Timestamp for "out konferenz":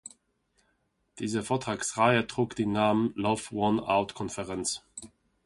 3.79-4.81